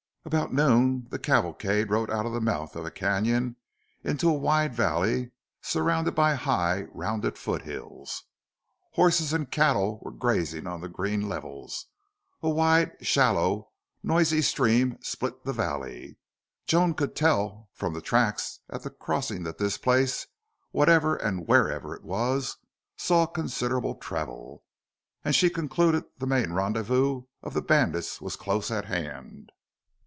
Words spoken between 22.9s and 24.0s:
saw considerable